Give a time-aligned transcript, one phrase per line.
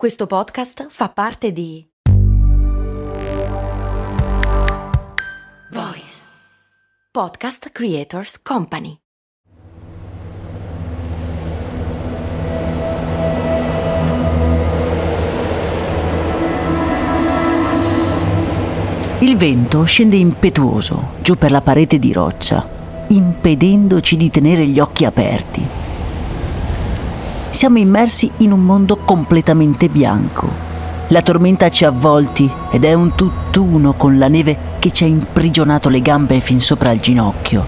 [0.00, 1.86] Questo podcast fa parte di
[5.72, 6.22] Voice
[7.12, 8.96] Podcast Creators Company.
[19.18, 22.66] Il vento scende impetuoso giù per la parete di roccia,
[23.08, 25.79] impedendoci di tenere gli occhi aperti.
[27.60, 30.48] Siamo immersi in un mondo completamente bianco.
[31.08, 35.06] La tormenta ci ha avvolti ed è un tutt'uno con la neve che ci ha
[35.06, 37.66] imprigionato le gambe fin sopra il ginocchio.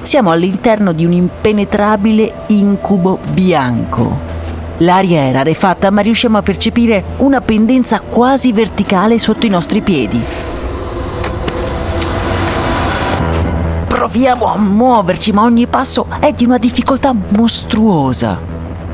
[0.00, 4.28] Siamo all'interno di un impenetrabile incubo bianco
[4.78, 10.22] L'aria era rarefatta, ma riusciamo a percepire una pendenza quasi verticale sotto i nostri piedi.
[14.10, 18.40] Proviamo a muoverci, ma ogni passo è di una difficoltà mostruosa.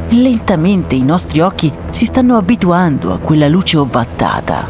[0.08, 4.66] Lentamente i nostri occhi si stanno abituando a quella luce ovattata.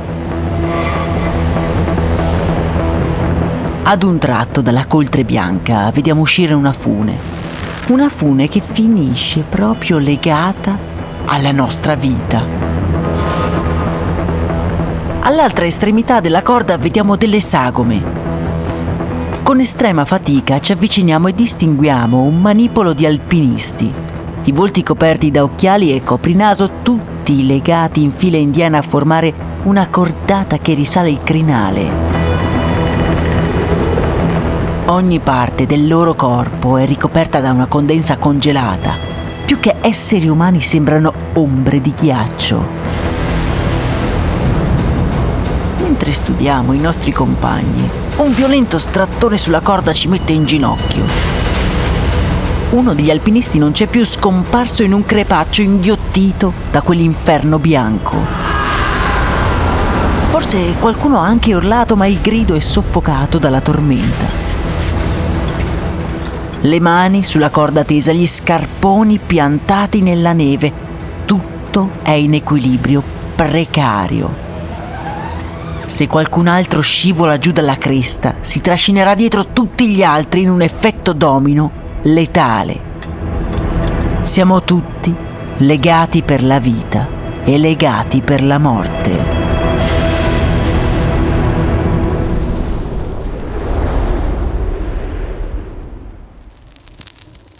[3.85, 7.17] Ad un tratto dalla coltre bianca vediamo uscire una fune.
[7.87, 10.77] Una fune che finisce proprio legata
[11.25, 12.45] alla nostra vita.
[15.21, 18.24] All'altra estremità della corda vediamo delle sagome.
[19.45, 23.93] Con estrema fatica ci avviciniamo e distinguiamo un manipolo di alpinisti,
[24.45, 29.87] i volti coperti da occhiali e coprinaso, tutti legati in fila indiana a formare una
[29.89, 31.91] cordata che risale il crinale.
[34.87, 38.97] Ogni parte del loro corpo è ricoperta da una condensa congelata
[39.45, 42.65] più che esseri umani sembrano ombre di ghiaccio.
[45.81, 51.05] Mentre studiamo i nostri compagni, un violento strattone sulla corda ci mette in ginocchio.
[52.71, 58.17] Uno degli alpinisti non c'è più scomparso in un crepaccio inghiottito da quell'inferno bianco.
[60.31, 64.45] Forse qualcuno ha anche urlato, ma il grido è soffocato dalla tormenta
[66.65, 70.73] le mani sulla corda tesa, gli scarponi piantati nella neve.
[71.27, 73.03] Tutto è in equilibrio
[73.35, 74.44] precario.
[75.95, 80.61] Se qualcun altro scivola giù dalla cresta, si trascinerà dietro tutti gli altri in un
[80.61, 81.71] effetto domino
[82.03, 82.81] letale.
[84.23, 85.15] Siamo tutti
[85.59, 87.07] legati per la vita
[87.45, 89.25] e legati per la morte.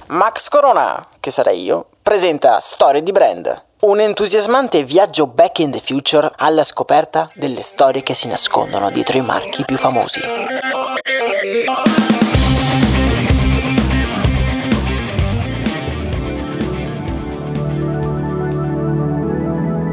[0.09, 5.79] Max Corona, che sarei io, presenta Storie di Brand, un entusiasmante viaggio back in the
[5.79, 10.21] future alla scoperta delle storie che si nascondono dietro i marchi più famosi.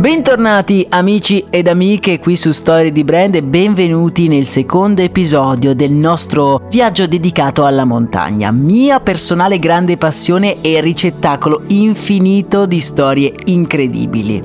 [0.02, 5.92] Bentornati amici ed amiche qui su Storie di Brand e benvenuti nel secondo episodio del
[5.92, 14.44] nostro viaggio dedicato alla montagna, mia personale grande passione e ricettacolo infinito di storie incredibili.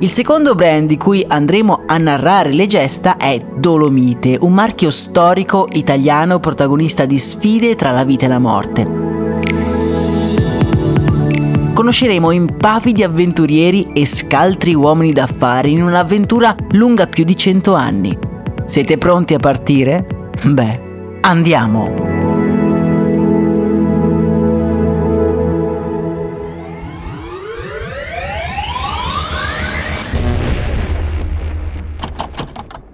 [0.00, 5.66] Il secondo brand di cui andremo a narrare le gesta è Dolomite, un marchio storico
[5.72, 9.03] italiano protagonista di sfide tra la vita e la morte
[11.74, 18.16] conosceremo impavidi avventurieri e scaltri uomini d'affari in un'avventura lunga più di cento anni.
[18.64, 20.30] Siete pronti a partire?
[20.44, 20.80] Beh,
[21.20, 22.12] andiamo!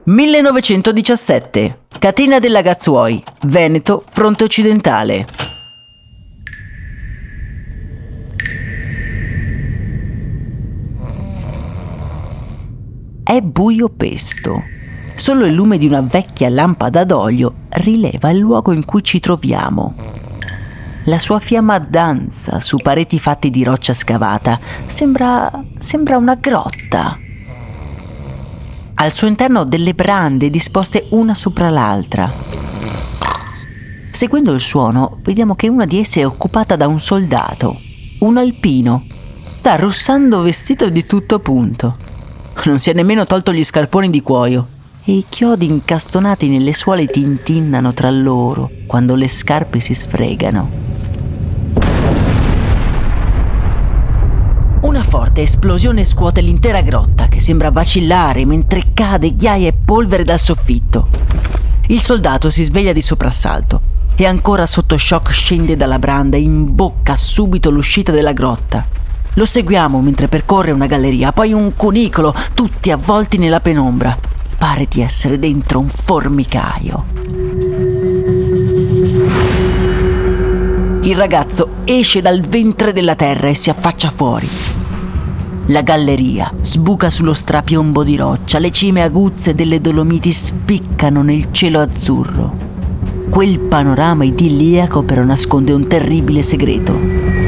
[0.07, 1.77] «1917.
[2.01, 5.40] Catena della Gazzuoi, Veneto, fronte occidentale».
[13.31, 14.61] È buio pesto.
[15.15, 19.95] Solo il lume di una vecchia lampada d'olio rileva il luogo in cui ci troviamo.
[21.05, 24.59] La sua fiamma danza su pareti fatte di roccia scavata.
[24.87, 25.63] Sembra.
[25.79, 27.17] sembra una grotta.
[28.95, 32.29] Al suo interno delle brande disposte una sopra l'altra.
[34.11, 37.81] Seguendo il suono, vediamo che una di esse è occupata da un soldato,
[38.19, 39.07] un alpino.
[39.55, 42.10] Sta russando vestito di tutto punto.
[42.65, 44.67] Non si è nemmeno tolto gli scarponi di cuoio
[45.05, 50.89] e i chiodi incastonati nelle suole tintinnano tra loro quando le scarpe si sfregano.
[54.83, 60.41] Una forte esplosione scuote l'intera grotta che sembra vacillare mentre cade ghiaia e polvere dal
[60.41, 61.09] soffitto.
[61.87, 63.81] Il soldato si sveglia di soprassalto
[64.17, 68.99] e ancora sotto shock scende dalla branda e imbocca subito l'uscita della grotta
[69.41, 74.15] Lo seguiamo mentre percorre una galleria, poi un cunicolo, tutti avvolti nella penombra.
[74.59, 77.05] Pare di essere dentro un formicaio.
[81.01, 84.47] Il ragazzo esce dal ventre della terra e si affaccia fuori.
[85.69, 91.81] La galleria sbuca sullo strapiombo di roccia, le cime aguzze delle Dolomiti spiccano nel cielo
[91.81, 92.55] azzurro.
[93.31, 97.40] Quel panorama idilliaco però nasconde un terribile segreto.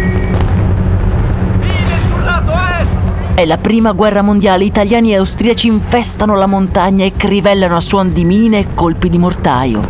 [3.35, 8.13] È la prima guerra mondiale, italiani e austriaci infestano la montagna e crivellano a suon
[8.13, 9.81] di mine e colpi di mortaio.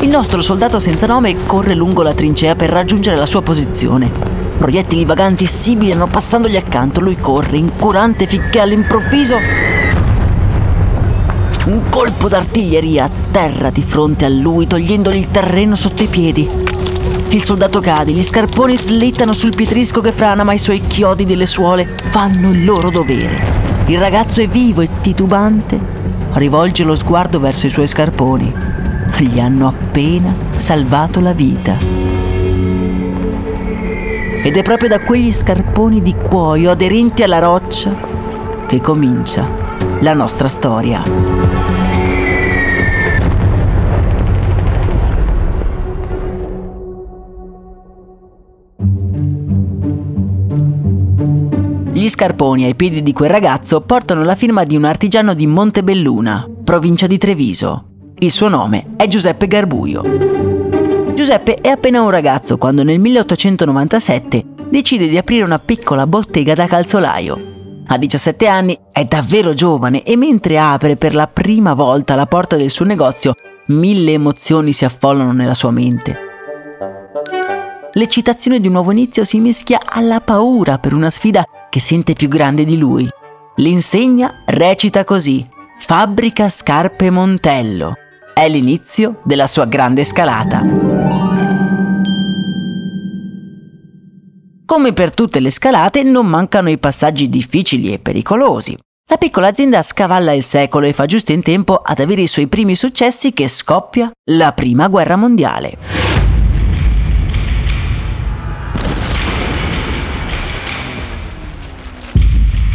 [0.00, 4.08] Il nostro soldato senza nome corre lungo la trincea per raggiungere la sua posizione.
[4.56, 9.36] Proiettili vaganti sibilano passandogli accanto, lui corre incurante finché all'improvviso
[11.66, 16.67] un colpo d'artiglieria atterra di fronte a lui, togliendogli il terreno sotto i piedi.
[17.30, 21.46] Il soldato cade, gli scarponi slittano sul pietrisco che frana, ma i suoi chiodi delle
[21.46, 23.84] suole fanno il loro dovere.
[23.86, 25.98] Il ragazzo è vivo e titubante
[26.38, 28.52] rivolge lo sguardo verso i suoi scarponi.
[29.18, 31.76] Gli hanno appena salvato la vita.
[34.42, 37.94] Ed è proprio da quegli scarponi di cuoio aderenti alla roccia
[38.68, 39.48] che comincia
[40.00, 41.27] la nostra storia.
[51.98, 56.48] Gli scarponi ai piedi di quel ragazzo portano la firma di un artigiano di Montebelluna,
[56.62, 57.86] provincia di Treviso.
[58.20, 60.04] Il suo nome è Giuseppe Garbuio.
[61.12, 66.68] Giuseppe è appena un ragazzo quando nel 1897 decide di aprire una piccola bottega da
[66.68, 67.82] calzolaio.
[67.88, 72.54] A 17 anni è davvero giovane e mentre apre per la prima volta la porta
[72.54, 73.34] del suo negozio,
[73.66, 76.27] mille emozioni si affollano nella sua mente.
[77.92, 82.28] L'eccitazione di un nuovo inizio si mischia alla paura per una sfida che sente più
[82.28, 83.08] grande di lui.
[83.56, 85.46] L'insegna recita così:
[85.78, 87.94] Fabbrica Scarpe Montello.
[88.34, 90.62] È l'inizio della sua grande scalata.
[94.66, 98.76] Come per tutte le scalate, non mancano i passaggi difficili e pericolosi.
[99.10, 102.48] La piccola azienda scavalla il secolo e fa giusto in tempo ad avere i suoi
[102.48, 105.97] primi successi che scoppia la prima guerra mondiale.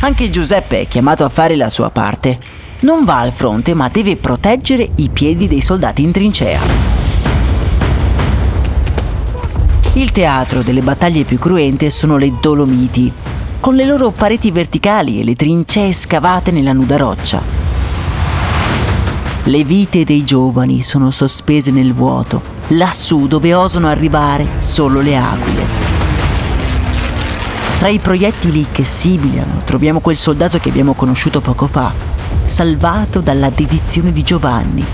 [0.03, 2.37] Anche Giuseppe è chiamato a fare la sua parte.
[2.81, 6.59] Non va al fronte ma deve proteggere i piedi dei soldati in trincea.
[9.93, 13.09] Il teatro delle battaglie più cruente sono le Dolomiti,
[13.61, 17.41] con le loro pareti verticali e le trincee scavate nella nuda roccia.
[19.43, 25.82] Le vite dei giovani sono sospese nel vuoto, lassù dove osano arrivare solo le aquile.
[27.83, 31.91] Tra i proiettili che sibilano troviamo quel soldato che abbiamo conosciuto poco fa,
[32.45, 34.85] salvato dalla dedizione di Giovanni.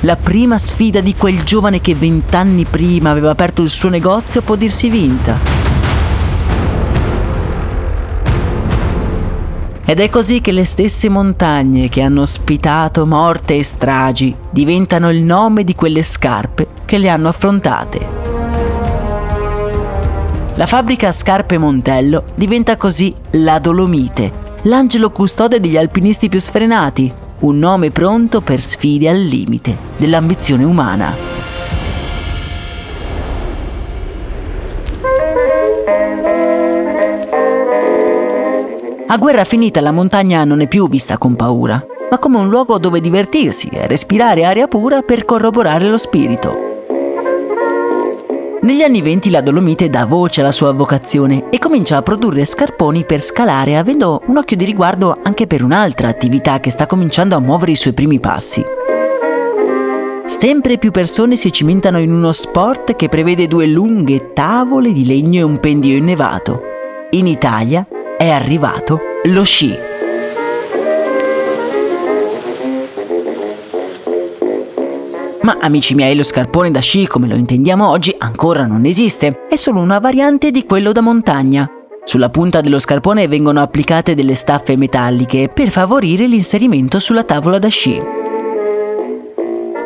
[0.00, 4.54] La prima sfida di quel giovane che vent'anni prima aveva aperto il suo negozio può
[4.54, 5.38] dirsi vinta.
[9.84, 15.20] Ed è così che le stesse montagne che hanno ospitato morte e stragi diventano il
[15.20, 18.27] nome di quelle scarpe che le hanno affrontate.
[20.58, 27.60] La fabbrica Scarpe Montello diventa così la Dolomite, l'angelo custode degli alpinisti più sfrenati, un
[27.60, 31.14] nome pronto per sfide al limite dell'ambizione umana.
[39.06, 41.80] A guerra finita la montagna non è più vista con paura,
[42.10, 46.67] ma come un luogo dove divertirsi e respirare aria pura per corroborare lo spirito.
[48.60, 53.04] Negli anni venti la Dolomite dà voce alla sua vocazione e comincia a produrre scarponi
[53.04, 57.40] per scalare avendo un occhio di riguardo anche per un'altra attività che sta cominciando a
[57.40, 58.64] muovere i suoi primi passi.
[60.26, 65.38] Sempre più persone si cimentano in uno sport che prevede due lunghe tavole di legno
[65.38, 66.60] e un pendio innevato.
[67.10, 67.86] In Italia
[68.16, 69.97] è arrivato lo sci.
[75.48, 79.56] Ma amici miei, lo scarpone da sci come lo intendiamo oggi ancora non esiste, è
[79.56, 81.66] solo una variante di quello da montagna.
[82.04, 87.68] Sulla punta dello scarpone vengono applicate delle staffe metalliche per favorire l'inserimento sulla tavola da
[87.68, 87.98] sci.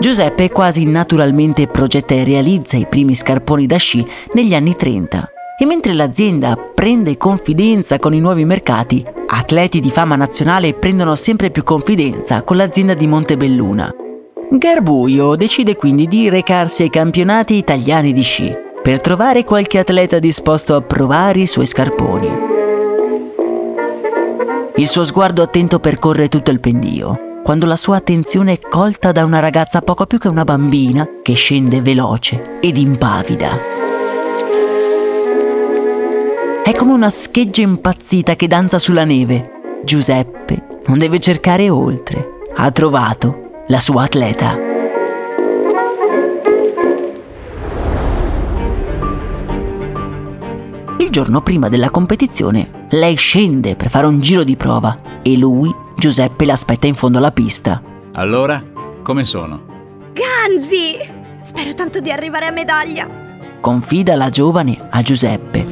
[0.00, 5.64] Giuseppe quasi naturalmente progetta e realizza i primi scarponi da sci negli anni 30 e
[5.64, 11.62] mentre l'azienda prende confidenza con i nuovi mercati, atleti di fama nazionale prendono sempre più
[11.62, 13.94] confidenza con l'azienda di Montebelluna
[14.58, 18.54] Garbuio decide quindi di recarsi ai campionati italiani di sci.
[18.82, 22.28] per trovare qualche atleta disposto a provare i suoi scarponi.
[24.74, 29.24] Il suo sguardo attento percorre tutto il pendio, quando la sua attenzione è colta da
[29.24, 33.50] una ragazza poco più che una bambina che scende veloce ed impavida.
[36.64, 39.78] È come una scheggia impazzita che danza sulla neve.
[39.84, 42.40] Giuseppe non deve cercare oltre.
[42.56, 43.41] Ha trovato
[43.72, 44.58] la sua atleta.
[50.98, 55.74] Il giorno prima della competizione, lei scende per fare un giro di prova e lui,
[55.96, 57.82] Giuseppe, l'aspetta in fondo alla pista.
[58.12, 58.62] Allora,
[59.02, 59.62] come sono?
[60.12, 60.98] Ganzi!
[61.40, 63.08] Spero tanto di arrivare a medaglia.
[63.58, 65.66] Confida la giovane a Giuseppe.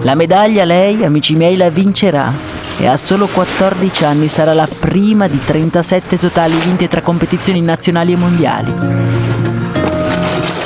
[0.00, 2.45] La medaglia lei, amici miei, la vincerà
[2.78, 8.12] e a solo 14 anni sarà la prima di 37 totali vinte tra competizioni nazionali
[8.12, 8.72] e mondiali.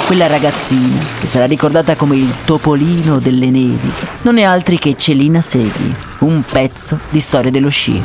[0.07, 5.40] Quella ragazzina, che sarà ricordata come il topolino delle nevi, non è altri che Celina
[5.40, 8.02] Seghi, un pezzo di storia dello sci.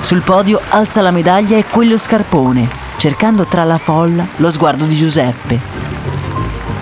[0.00, 4.96] Sul podio alza la medaglia e quello scarpone, cercando tra la folla lo sguardo di
[4.96, 5.58] Giuseppe.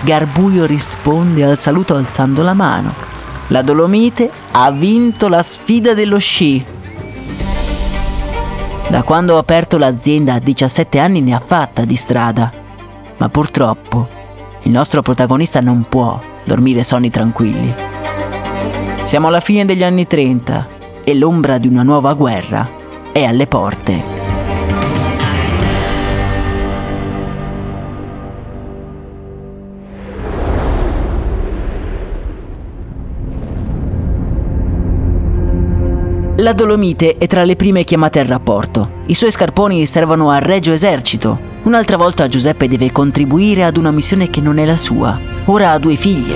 [0.01, 3.12] Garbuio risponde al saluto alzando la mano.
[3.47, 6.65] La Dolomite ha vinto la sfida dello sci.
[8.87, 12.61] Da quando ho aperto l'azienda a 17 anni ne ha fatta di strada
[13.23, 14.07] ma purtroppo
[14.63, 17.73] il nostro protagonista non può dormire sonni tranquilli.
[19.03, 20.67] Siamo alla fine degli anni 30
[21.05, 22.69] e l'ombra di una nuova guerra
[23.13, 24.12] è alle porte.
[36.43, 39.03] La Dolomite è tra le prime chiamate al rapporto.
[39.05, 44.29] I suoi scarponi servono al Regio Esercito, Un'altra volta Giuseppe deve contribuire ad una missione
[44.29, 45.17] che non è la sua.
[45.45, 46.35] Ora ha due figlie.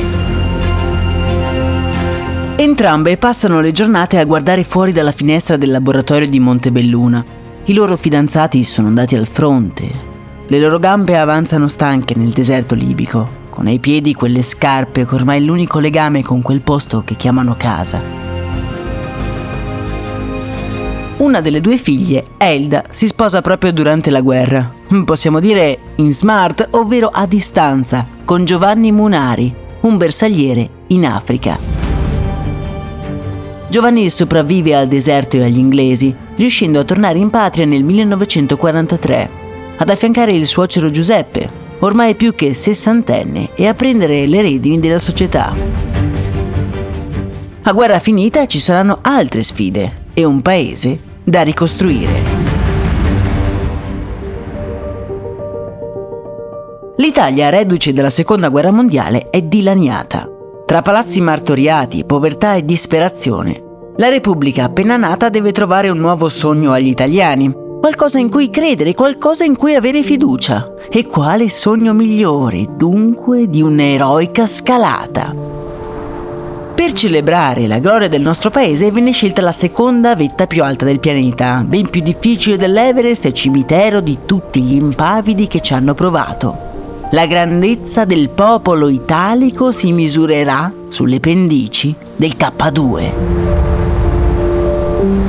[2.56, 7.26] Entrambe passano le giornate a guardare fuori dalla finestra del laboratorio di Montebelluna.
[7.66, 9.92] I loro fidanzati sono andati al fronte.
[10.48, 15.40] Le loro gambe avanzano stanche nel deserto libico, con ai piedi quelle scarpe che ormai
[15.40, 18.27] è l'unico legame con quel posto che chiamano casa.
[21.18, 24.72] Una delle due figlie, Elda, si sposa proprio durante la guerra.
[25.04, 31.58] Possiamo dire in smart, ovvero a distanza, con Giovanni Munari, un bersagliere in Africa.
[33.68, 39.30] Giovanni sopravvive al deserto e agli inglesi, riuscendo a tornare in patria nel 1943,
[39.76, 45.00] ad affiancare il suocero Giuseppe, ormai più che sessantenne, e a prendere le redini della
[45.00, 45.56] società.
[47.64, 52.24] A guerra finita ci saranno altre sfide e un paese da ricostruire.
[56.96, 60.30] L'Italia, reduce dalla seconda guerra mondiale, è dilaniata.
[60.66, 63.62] Tra palazzi martoriati, povertà e disperazione,
[63.98, 68.94] la Repubblica appena nata deve trovare un nuovo sogno agli italiani, qualcosa in cui credere,
[68.94, 70.76] qualcosa in cui avere fiducia.
[70.90, 75.57] E quale sogno migliore, dunque, di un'eroica scalata?
[76.78, 81.00] Per celebrare la gloria del nostro paese venne scelta la seconda vetta più alta del
[81.00, 86.56] pianeta, ben più difficile dell'Everest e cimitero di tutti gli impavidi che ci hanno provato.
[87.14, 95.27] La grandezza del popolo italico si misurerà sulle pendici del K2.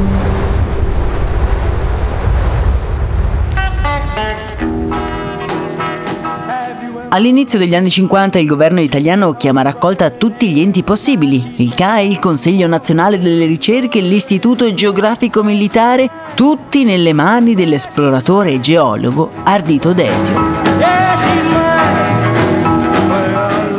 [7.18, 12.08] All'inizio degli anni 50 il governo italiano chiama raccolta tutti gli enti possibili, il CAI,
[12.08, 19.92] il Consiglio Nazionale delle Ricerche, l'Istituto Geografico Militare, tutti nelle mani dell'esploratore e geologo Ardito
[19.94, 20.40] Desio.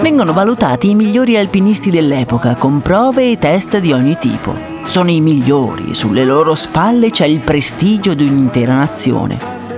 [0.02, 4.54] Vengono valutati i migliori alpinisti dell'epoca con prove e test di ogni tipo.
[4.84, 9.38] Sono i migliori, sulle loro spalle c'è il prestigio di un'intera nazione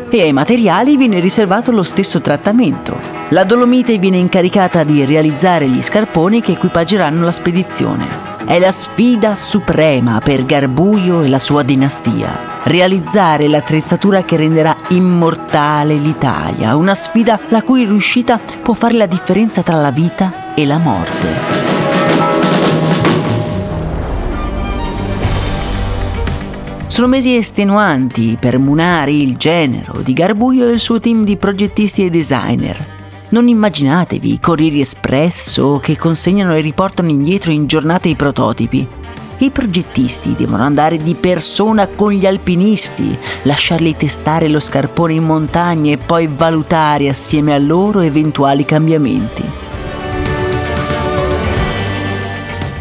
[0.09, 3.10] e ai materiali viene riservato lo stesso trattamento.
[3.33, 8.05] La Dolomite viene incaricata di realizzare gli scarponi che equipaggeranno la spedizione.
[8.45, 12.59] È la sfida suprema per Garbuio e la sua dinastia.
[12.63, 19.61] Realizzare l'attrezzatura che renderà immortale l'Italia, una sfida la cui riuscita può fare la differenza
[19.61, 21.27] tra la vita e la morte.
[26.87, 32.05] Sono mesi estenuanti per Munari, il genero di Garbuio e il suo team di progettisti
[32.05, 32.99] e designer.
[33.31, 38.85] Non immaginatevi i corrieri espresso che consegnano e riportano indietro in giornate i prototipi.
[39.37, 45.93] I progettisti devono andare di persona con gli alpinisti, lasciarli testare lo scarpone in montagna
[45.93, 49.43] e poi valutare assieme a loro eventuali cambiamenti.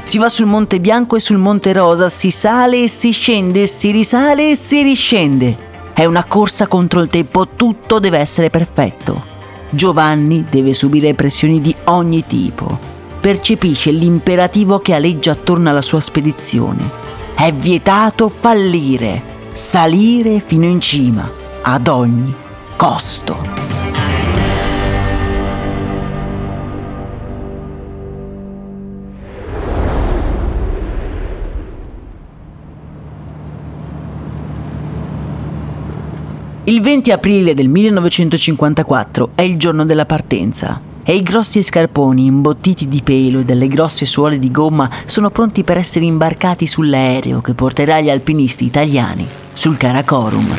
[0.03, 3.93] Si va sul Monte Bianco e sul Monte Rosa, si sale e si scende, si
[3.93, 5.69] risale e si riscende.
[5.95, 9.30] È una corsa contro il tempo, tutto deve essere perfetto.
[9.71, 16.91] Giovanni deve subire pressioni di ogni tipo percepisce l'imperativo che aleggia attorno alla sua spedizione.
[17.35, 19.23] È vietato fallire,
[19.53, 21.31] salire fino in cima,
[21.63, 22.35] ad ogni
[22.77, 23.70] costo.
[36.71, 42.87] Il 20 aprile del 1954 è il giorno della partenza e i grossi scarponi imbottiti
[42.87, 47.55] di pelo e dalle grosse suole di gomma sono pronti per essere imbarcati sull'aereo che
[47.55, 50.57] porterà gli alpinisti italiani sul Karakorum.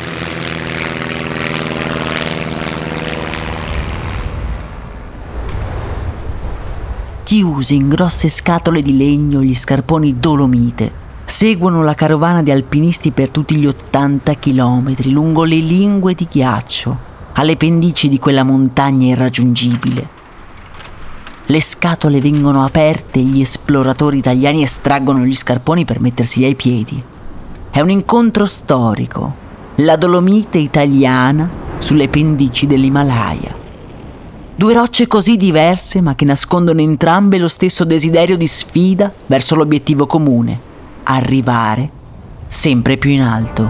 [7.23, 11.00] Chiusi in grosse scatole di legno gli scarponi Dolomite
[11.31, 16.97] seguono la carovana di alpinisti per tutti gli 80 chilometri lungo le lingue di ghiaccio,
[17.33, 20.19] alle pendici di quella montagna irraggiungibile
[21.51, 27.03] le scatole vengono aperte e gli esploratori italiani estraggono gli scarponi per mettersi ai piedi.
[27.69, 29.35] È un incontro storico,
[29.75, 33.53] la Dolomite italiana sulle pendici dell'Himalaya.
[34.55, 40.05] Due rocce così diverse ma che nascondono entrambe lo stesso desiderio di sfida verso l'obiettivo
[40.05, 40.70] comune,
[41.03, 41.89] arrivare
[42.47, 43.69] sempre più in alto.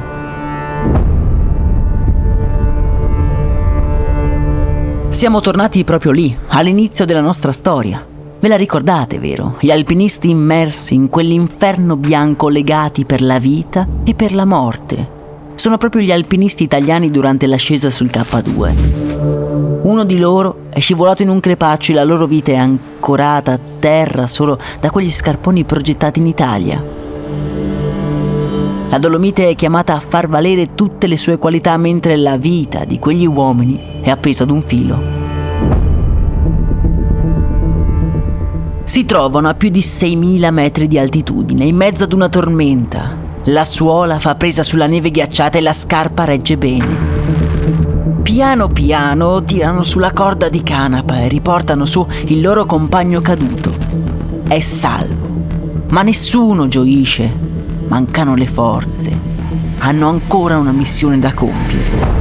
[5.10, 8.04] Siamo tornati proprio lì, all'inizio della nostra storia.
[8.40, 9.58] Ve la ricordate, vero?
[9.60, 15.20] Gli alpinisti immersi in quell'inferno bianco legati per la vita e per la morte.
[15.54, 19.82] Sono proprio gli alpinisti italiani durante l'ascesa sul K2.
[19.84, 23.60] Uno di loro è scivolato in un crepaccio e la loro vita è ancorata a
[23.80, 26.82] terra solo da quegli scarponi progettati in Italia.
[28.92, 33.00] La Dolomite è chiamata a far valere tutte le sue qualità mentre la vita di
[33.00, 35.02] quegli uomini è appesa ad un filo.
[38.84, 43.16] Si trovano a più di 6.000 metri di altitudine, in mezzo ad una tormenta.
[43.46, 46.96] La suola fa presa sulla neve ghiacciata e la scarpa regge bene.
[48.22, 53.74] Piano piano tirano sulla corda di canapa e riportano su il loro compagno caduto.
[54.46, 55.30] È salvo.
[55.92, 57.51] Ma nessuno gioisce
[57.92, 59.20] mancano le forze,
[59.80, 62.20] hanno ancora una missione da compiere.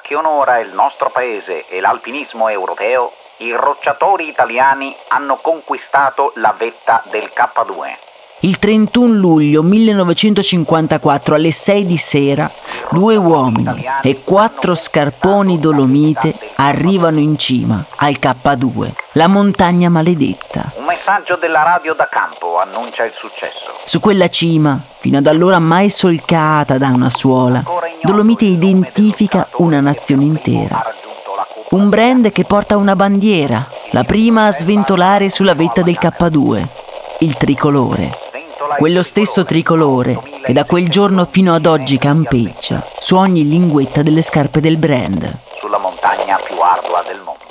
[0.00, 7.02] Che onora il nostro paese e l'alpinismo europeo, i rocciatori italiani hanno conquistato la vetta
[7.10, 7.96] del K2.
[8.40, 12.50] Il 31 luglio 1954 alle 6 di sera,
[12.90, 20.72] due uomini e quattro scarponi dolomite arrivano in cima al K2, la montagna maledetta.
[20.76, 23.78] Un messaggio della radio da campo annuncia il successo.
[23.84, 27.64] Su quella cima, fino ad allora mai solcata da una suola,
[28.02, 31.02] Dolomite identifica una nazione intera
[31.70, 36.66] un brand che porta una bandiera, la prima a sventolare sulla vetta del K2,
[37.20, 38.18] il tricolore.
[38.76, 44.20] Quello stesso tricolore che da quel giorno fino ad oggi campeggia su ogni linguetta delle
[44.20, 45.38] scarpe del brand.
[45.58, 47.42] Sulla montagna più ardua del mondo.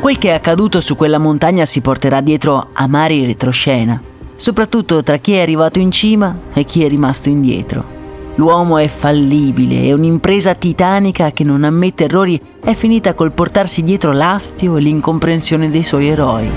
[0.00, 4.09] Quel che è accaduto su quella montagna si porterà dietro amari retroscena
[4.40, 7.98] soprattutto tra chi è arrivato in cima e chi è rimasto indietro.
[8.36, 14.12] L'uomo è fallibile e un'impresa titanica che non ammette errori è finita col portarsi dietro
[14.12, 16.50] l'astio e l'incomprensione dei suoi eroi.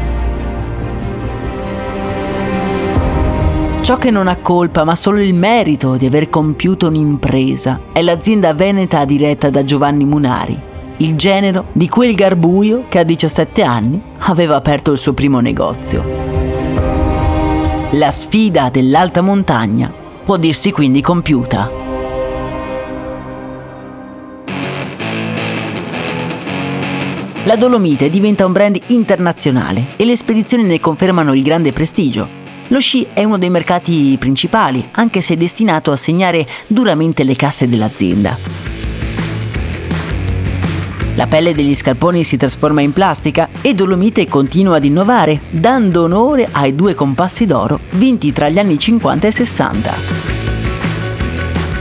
[3.82, 8.54] Ciò che non ha colpa, ma solo il merito di aver compiuto un'impresa, è l'azienda
[8.54, 10.58] veneta diretta da Giovanni Munari,
[10.98, 16.33] il genero di quel garbuio che a 17 anni aveva aperto il suo primo negozio.
[17.96, 21.70] La sfida dell'alta montagna può dirsi quindi compiuta.
[27.44, 32.28] La Dolomite diventa un brand internazionale e le spedizioni ne confermano il grande prestigio.
[32.70, 37.70] Lo sci è uno dei mercati principali, anche se destinato a segnare duramente le casse
[37.70, 38.73] dell'azienda.
[41.16, 46.48] La pelle degli scarponi si trasforma in plastica e Dolomite continua ad innovare, dando onore
[46.52, 49.94] ai due compassi d'oro vinti tra gli anni 50 e 60.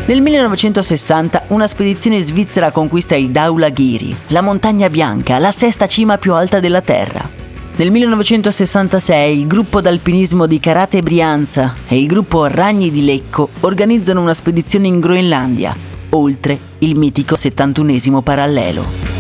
[0.05, 6.35] Nel 1960 una spedizione svizzera conquista il Daulagiri, la montagna bianca, la sesta cima più
[6.35, 7.41] alta della Terra.
[7.75, 14.21] Nel 1966 il gruppo d'alpinismo di Karate Brianza e il gruppo Ragni di Lecco organizzano
[14.21, 15.75] una spedizione in Groenlandia,
[16.11, 19.12] oltre il mitico 71 parallelo.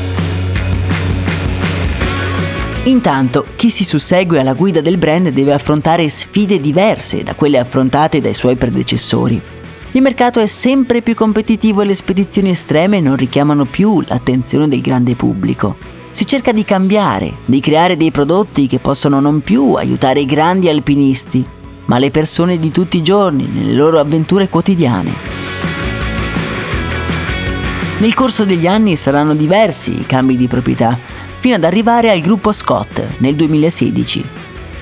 [2.85, 8.21] Intanto, chi si sussegue alla guida del brand deve affrontare sfide diverse da quelle affrontate
[8.21, 9.40] dai suoi predecessori.
[9.92, 14.81] Il mercato è sempre più competitivo e le spedizioni estreme non richiamano più l'attenzione del
[14.81, 15.77] grande pubblico.
[16.11, 20.68] Si cerca di cambiare, di creare dei prodotti che possono non più aiutare i grandi
[20.68, 21.45] alpinisti,
[21.85, 25.12] ma le persone di tutti i giorni nelle loro avventure quotidiane.
[27.99, 30.99] Nel corso degli anni saranno diversi i cambi di proprietà,
[31.42, 34.24] fino ad arrivare al gruppo Scott nel 2016.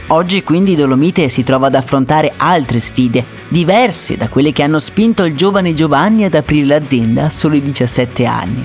[0.09, 5.25] Oggi quindi Dolomite si trova ad affrontare altre sfide, diverse da quelle che hanno spinto
[5.25, 8.62] il giovane Giovanni ad aprire l'azienda a soli 17 anni.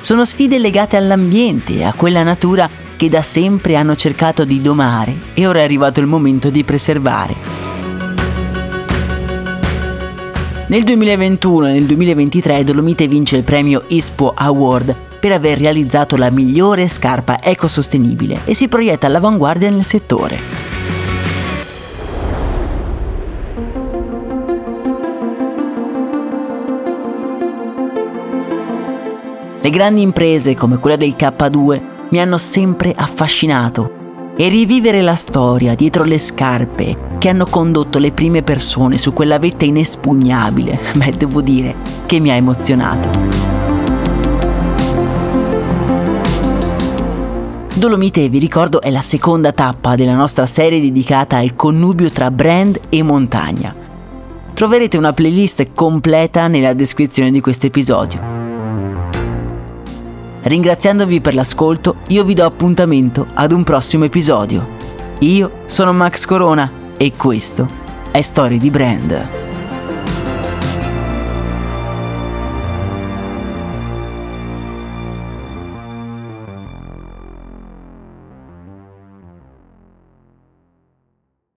[0.00, 5.14] Sono sfide legate all'ambiente e a quella natura che da sempre hanno cercato di domare
[5.34, 7.34] e ora è arrivato il momento di preservare.
[10.68, 14.96] Nel 2021 e nel 2023 Dolomite vince il premio ISPO Award
[15.26, 20.38] per aver realizzato la migliore scarpa ecosostenibile e si proietta all'avanguardia nel settore.
[29.60, 35.74] Le grandi imprese come quella del K2 mi hanno sempre affascinato e rivivere la storia
[35.74, 41.40] dietro le scarpe che hanno condotto le prime persone su quella vetta inespugnabile, beh devo
[41.40, 41.74] dire
[42.06, 43.45] che mi ha emozionato.
[47.76, 52.80] Dolomite, vi ricordo, è la seconda tappa della nostra serie dedicata al connubio tra brand
[52.88, 53.74] e montagna.
[54.54, 58.18] Troverete una playlist completa nella descrizione di questo episodio.
[60.40, 64.66] Ringraziandovi per l'ascolto, io vi do appuntamento ad un prossimo episodio.
[65.18, 67.68] Io sono Max Corona e questo
[68.10, 69.45] è Storie di Brand.